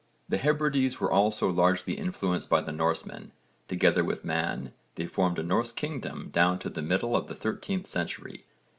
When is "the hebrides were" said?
0.27-1.11